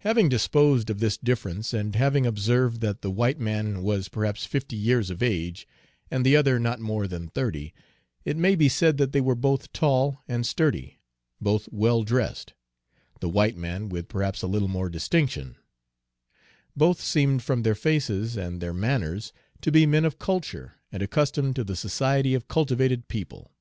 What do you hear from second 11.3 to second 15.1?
both well dressed, the white man with perhaps a little more